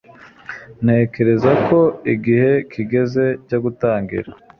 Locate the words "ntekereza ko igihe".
0.83-2.51